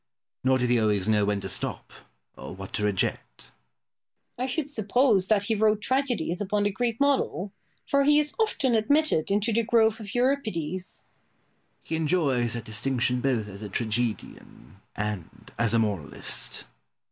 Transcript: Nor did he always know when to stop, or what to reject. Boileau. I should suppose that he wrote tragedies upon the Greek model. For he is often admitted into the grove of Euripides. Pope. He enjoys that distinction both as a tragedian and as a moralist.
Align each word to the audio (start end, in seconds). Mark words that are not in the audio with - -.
Nor 0.43 0.57
did 0.57 0.71
he 0.71 0.79
always 0.79 1.07
know 1.07 1.25
when 1.25 1.39
to 1.41 1.47
stop, 1.47 1.93
or 2.35 2.55
what 2.55 2.73
to 2.73 2.83
reject. 2.83 3.51
Boileau. 4.35 4.45
I 4.45 4.47
should 4.47 4.71
suppose 4.71 5.27
that 5.27 5.43
he 5.43 5.53
wrote 5.53 5.79
tragedies 5.79 6.41
upon 6.41 6.63
the 6.63 6.71
Greek 6.71 6.99
model. 6.99 7.53
For 7.85 8.03
he 8.03 8.17
is 8.17 8.33
often 8.39 8.73
admitted 8.73 9.29
into 9.29 9.53
the 9.53 9.61
grove 9.61 9.99
of 9.99 10.15
Euripides. 10.15 11.03
Pope. 11.05 11.09
He 11.87 11.95
enjoys 11.97 12.53
that 12.53 12.63
distinction 12.65 13.21
both 13.21 13.47
as 13.47 13.61
a 13.61 13.69
tragedian 13.69 14.81
and 14.95 15.51
as 15.59 15.71
a 15.75 15.77
moralist. 15.77 16.65